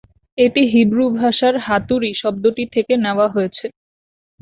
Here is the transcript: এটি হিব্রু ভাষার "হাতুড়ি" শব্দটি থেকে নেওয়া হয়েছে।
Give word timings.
এটি 0.37 0.61
হিব্রু 0.73 1.05
ভাষার 1.19 1.55
"হাতুড়ি" 1.67 2.11
শব্দটি 2.21 2.63
থেকে 2.75 2.93
নেওয়া 3.05 3.27
হয়েছে। 3.27 3.65